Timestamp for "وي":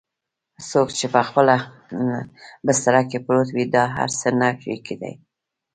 3.55-3.65